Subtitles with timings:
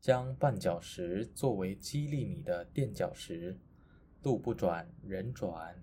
[0.00, 3.58] 将绊脚石作为激励你的垫脚石。
[4.22, 5.74] 路不转人转。